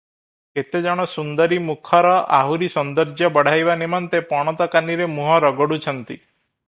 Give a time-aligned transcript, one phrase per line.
[0.59, 6.15] କେତେ ଜଣ ସୁନ୍ଦରୀ ମୁଖର ଆହୁରି ସୌନ୍ଦର୍ଯ୍ୟ ବଢ଼ାଇବା ନିମନ୍ତେ ପଣତକାନିରେ ମୁହଁ ରଗଡୁଛନ୍ତି।